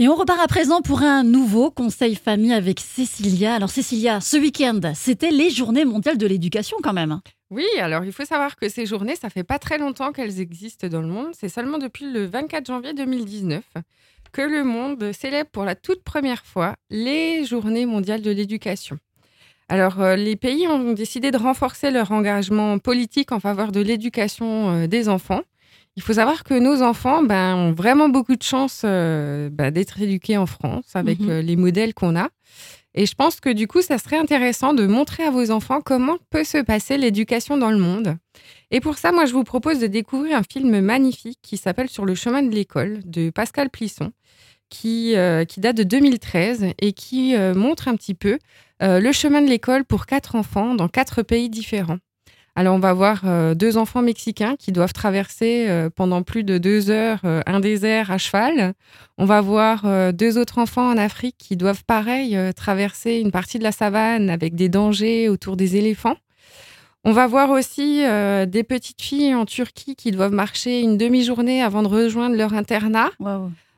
Et 0.00 0.08
on 0.08 0.16
repart 0.16 0.40
à 0.40 0.48
présent 0.48 0.80
pour 0.80 1.02
un 1.02 1.22
nouveau 1.22 1.70
conseil 1.70 2.16
famille 2.16 2.52
avec 2.52 2.80
Cécilia. 2.80 3.54
Alors 3.54 3.70
Cécilia, 3.70 4.20
ce 4.20 4.36
week-end, 4.36 4.80
c'était 4.92 5.30
les 5.30 5.50
journées 5.50 5.84
mondiales 5.84 6.18
de 6.18 6.26
l'éducation 6.26 6.76
quand 6.82 6.92
même. 6.92 7.20
Oui, 7.50 7.64
alors 7.78 8.04
il 8.04 8.10
faut 8.10 8.24
savoir 8.24 8.56
que 8.56 8.68
ces 8.68 8.86
journées, 8.86 9.14
ça 9.14 9.30
fait 9.30 9.44
pas 9.44 9.60
très 9.60 9.78
longtemps 9.78 10.10
qu'elles 10.10 10.40
existent 10.40 10.88
dans 10.88 11.00
le 11.00 11.06
monde. 11.06 11.28
C'est 11.38 11.48
seulement 11.48 11.78
depuis 11.78 12.10
le 12.10 12.24
24 12.24 12.66
janvier 12.66 12.92
2019 12.92 13.62
que 14.32 14.42
le 14.42 14.64
monde 14.64 15.12
célèbre 15.12 15.50
pour 15.50 15.62
la 15.62 15.76
toute 15.76 16.02
première 16.02 16.44
fois 16.44 16.74
les 16.90 17.44
journées 17.44 17.86
mondiales 17.86 18.22
de 18.22 18.32
l'éducation. 18.32 18.98
Alors, 19.68 20.00
euh, 20.00 20.16
les 20.16 20.34
pays 20.34 20.66
ont 20.66 20.92
décidé 20.92 21.30
de 21.30 21.38
renforcer 21.38 21.92
leur 21.92 22.10
engagement 22.10 22.80
politique 22.80 23.30
en 23.30 23.38
faveur 23.38 23.70
de 23.70 23.80
l'éducation 23.80 24.70
euh, 24.70 24.86
des 24.88 25.08
enfants. 25.08 25.42
Il 25.96 26.02
faut 26.02 26.14
savoir 26.14 26.42
que 26.42 26.54
nos 26.54 26.82
enfants 26.82 27.22
ben, 27.22 27.54
ont 27.54 27.72
vraiment 27.72 28.08
beaucoup 28.08 28.34
de 28.34 28.42
chance 28.42 28.82
euh, 28.84 29.48
ben, 29.50 29.70
d'être 29.70 30.00
éduqués 30.00 30.36
en 30.36 30.46
France 30.46 30.84
avec 30.94 31.20
Mhm. 31.20 31.30
euh, 31.30 31.42
les 31.42 31.56
modèles 31.56 31.94
qu'on 31.94 32.16
a. 32.16 32.28
Et 32.96 33.06
je 33.06 33.14
pense 33.14 33.40
que 33.40 33.50
du 33.50 33.66
coup, 33.66 33.80
ça 33.82 33.98
serait 33.98 34.18
intéressant 34.18 34.72
de 34.74 34.86
montrer 34.86 35.24
à 35.24 35.30
vos 35.30 35.50
enfants 35.50 35.80
comment 35.80 36.16
peut 36.30 36.44
se 36.44 36.58
passer 36.58 36.96
l'éducation 36.96 37.56
dans 37.56 37.70
le 37.70 37.78
monde. 37.78 38.16
Et 38.70 38.80
pour 38.80 38.98
ça, 38.98 39.12
moi, 39.12 39.24
je 39.26 39.32
vous 39.32 39.44
propose 39.44 39.78
de 39.80 39.86
découvrir 39.88 40.36
un 40.36 40.42
film 40.42 40.80
magnifique 40.80 41.38
qui 41.42 41.56
s'appelle 41.56 41.88
Sur 41.88 42.04
le 42.04 42.14
chemin 42.14 42.42
de 42.42 42.54
l'école 42.54 43.00
de 43.04 43.30
Pascal 43.30 43.70
Plisson, 43.70 44.12
qui, 44.70 45.16
euh, 45.16 45.44
qui 45.44 45.60
date 45.60 45.76
de 45.76 45.82
2013 45.84 46.66
et 46.80 46.92
qui 46.92 47.34
montre 47.54 47.88
un 47.88 47.96
petit 47.96 48.14
peu 48.14 48.38
le 48.80 49.12
chemin 49.12 49.42
de 49.42 49.48
l'école 49.48 49.84
pour 49.84 50.06
quatre 50.06 50.34
enfants 50.36 50.74
dans 50.74 50.88
quatre 50.88 51.22
pays 51.22 51.48
différents. 51.48 51.98
Alors, 52.56 52.76
on 52.76 52.78
va 52.78 52.92
voir 52.92 53.22
euh, 53.24 53.54
deux 53.54 53.76
enfants 53.76 54.00
mexicains 54.02 54.54
qui 54.56 54.70
doivent 54.70 54.92
traverser 54.92 55.66
euh, 55.68 55.90
pendant 55.94 56.22
plus 56.22 56.44
de 56.44 56.56
deux 56.58 56.88
heures 56.88 57.18
euh, 57.24 57.42
un 57.46 57.58
désert 57.58 58.12
à 58.12 58.18
cheval. 58.18 58.74
On 59.18 59.24
va 59.24 59.40
voir 59.40 60.12
deux 60.12 60.38
autres 60.38 60.58
enfants 60.58 60.88
en 60.88 60.96
Afrique 60.96 61.36
qui 61.38 61.56
doivent, 61.56 61.84
pareil, 61.84 62.36
traverser 62.56 63.18
une 63.20 63.30
partie 63.30 63.58
de 63.58 63.64
la 63.64 63.70
savane 63.72 64.28
avec 64.30 64.54
des 64.56 64.68
dangers 64.68 65.28
autour 65.28 65.56
des 65.56 65.76
éléphants. 65.76 66.16
On 67.04 67.12
va 67.12 67.26
voir 67.26 67.50
aussi 67.50 68.02
euh, 68.04 68.46
des 68.46 68.62
petites 68.64 69.00
filles 69.02 69.34
en 69.34 69.44
Turquie 69.44 69.94
qui 69.94 70.10
doivent 70.10 70.32
marcher 70.32 70.80
une 70.80 70.96
demi-journée 70.96 71.62
avant 71.62 71.82
de 71.82 71.88
rejoindre 71.88 72.34
leur 72.34 72.54
internat. 72.54 73.10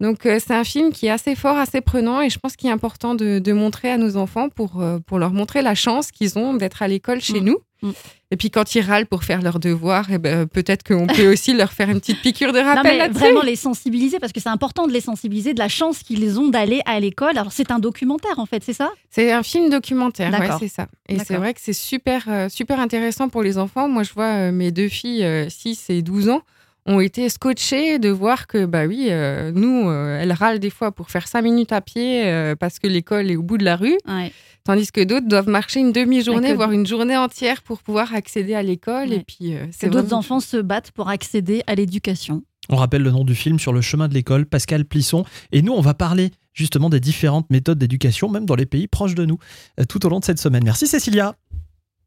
Donc, 0.00 0.24
euh, 0.26 0.38
c'est 0.38 0.54
un 0.54 0.62
film 0.64 0.92
qui 0.92 1.06
est 1.06 1.10
assez 1.10 1.34
fort, 1.34 1.56
assez 1.56 1.80
prenant 1.80 2.20
et 2.20 2.30
je 2.30 2.38
pense 2.38 2.54
qu'il 2.54 2.70
est 2.70 2.72
important 2.72 3.14
de, 3.16 3.38
de 3.40 3.52
montrer 3.52 3.90
à 3.90 3.98
nos 3.98 4.16
enfants 4.16 4.48
pour, 4.48 4.80
euh, 4.80 4.98
pour 5.04 5.18
leur 5.18 5.32
montrer 5.32 5.60
la 5.60 5.74
chance 5.74 6.10
qu'ils 6.12 6.38
ont 6.38 6.54
d'être 6.54 6.80
à 6.82 6.88
l'école 6.88 7.20
chez 7.20 7.40
Mm. 7.40 7.44
nous. 7.44 7.58
Mm. 7.82 7.90
Et 8.30 8.36
puis, 8.36 8.50
quand 8.50 8.74
ils 8.74 8.80
râlent 8.80 9.06
pour 9.06 9.24
faire 9.24 9.40
leurs 9.40 9.58
devoirs, 9.58 10.06
eh 10.10 10.18
ben, 10.18 10.46
peut-être 10.46 10.82
qu'on 10.82 11.06
peut 11.06 11.28
aussi 11.32 11.54
leur 11.54 11.72
faire 11.72 11.88
une 11.88 12.00
petite 12.00 12.20
piqûre 12.20 12.52
de 12.52 12.58
Non 12.60 12.64
rappel 12.74 12.92
mais 12.92 12.98
là-dessus. 12.98 13.18
vraiment 13.20 13.42
les 13.42 13.56
sensibiliser 13.56 14.18
parce 14.18 14.32
que 14.32 14.40
c'est 14.40 14.48
important 14.48 14.86
de 14.86 14.92
les 14.92 15.00
sensibiliser 15.00 15.54
de 15.54 15.58
la 15.58 15.68
chance 15.68 16.02
qu'ils 16.02 16.38
ont 16.38 16.48
d'aller 16.48 16.80
à 16.86 17.00
l'école. 17.00 17.38
Alors 17.38 17.52
c'est 17.52 17.70
un 17.70 17.78
documentaire 17.78 18.38
en 18.38 18.46
fait, 18.46 18.62
c'est 18.64 18.72
ça? 18.72 18.90
C'est 19.10 19.32
un 19.32 19.42
film 19.42 19.70
documentaire, 19.70 20.30
ouais, 20.38 20.48
c'est 20.58 20.68
ça. 20.68 20.88
Et 21.08 21.18
c'est 21.18 21.36
vrai 21.36 21.54
que 21.54 21.60
c'est 21.62 21.72
super, 21.72 22.24
euh, 22.28 22.48
super 22.48 22.80
intéressant 22.80 23.28
pour 23.28 23.42
les 23.42 23.58
enfants. 23.58 23.88
Moi, 23.88 24.02
je 24.02 24.12
vois 24.12 24.24
euh, 24.48 24.52
mes 24.52 24.70
deux 24.70 24.88
filles, 24.88 25.24
euh, 25.24 25.48
6 25.48 25.86
et 25.90 26.02
12 26.02 26.28
ans, 26.28 26.42
ont 26.86 27.00
été 27.00 27.28
scotchées 27.28 27.98
de 27.98 28.08
voir 28.08 28.46
que, 28.46 28.64
bah 28.64 28.86
oui, 28.86 29.08
euh, 29.10 29.52
nous, 29.54 29.88
euh, 29.90 30.20
elles 30.20 30.32
râlent 30.32 30.58
des 30.58 30.70
fois 30.70 30.90
pour 30.90 31.10
faire 31.10 31.28
5 31.28 31.42
minutes 31.42 31.72
à 31.72 31.80
pied 31.82 32.26
euh, 32.26 32.56
parce 32.56 32.78
que 32.78 32.86
l'école 32.86 33.30
est 33.30 33.36
au 33.36 33.42
bout 33.42 33.58
de 33.58 33.64
la 33.64 33.76
rue, 33.76 33.98
Ouais. 34.08 34.32
Tandis 34.68 34.92
que 34.92 35.02
d'autres 35.02 35.26
doivent 35.26 35.48
marcher 35.48 35.80
une 35.80 35.92
demi-journée, 35.92 36.50
que- 36.50 36.54
voire 36.54 36.72
une 36.72 36.86
journée 36.86 37.16
entière 37.16 37.62
pour 37.62 37.78
pouvoir 37.82 38.14
accéder 38.14 38.54
à 38.54 38.62
l'école. 38.62 39.08
Ouais. 39.08 39.16
Et 39.16 39.24
puis, 39.24 39.54
euh, 39.54 39.64
c'est 39.72 39.88
d'autres 39.88 40.04
vraiment- 40.06 40.18
enfants 40.18 40.40
se 40.40 40.58
battent 40.58 40.90
pour 40.92 41.08
accéder 41.08 41.62
à 41.66 41.74
l'éducation. 41.74 42.42
On 42.68 42.76
rappelle 42.76 43.02
le 43.02 43.10
nom 43.10 43.24
du 43.24 43.34
film 43.34 43.58
sur 43.58 43.72
le 43.72 43.80
chemin 43.80 44.08
de 44.08 44.14
l'école, 44.14 44.44
Pascal 44.44 44.84
Plisson. 44.84 45.24
Et 45.52 45.62
nous, 45.62 45.72
on 45.72 45.80
va 45.80 45.94
parler 45.94 46.32
justement 46.52 46.90
des 46.90 47.00
différentes 47.00 47.48
méthodes 47.50 47.78
d'éducation, 47.78 48.28
même 48.28 48.44
dans 48.44 48.56
les 48.56 48.66
pays 48.66 48.86
proches 48.88 49.14
de 49.14 49.24
nous, 49.24 49.38
euh, 49.80 49.84
tout 49.88 50.04
au 50.04 50.10
long 50.10 50.20
de 50.20 50.24
cette 50.24 50.38
semaine. 50.38 50.64
Merci 50.64 50.86
Cécilia. 50.86 51.34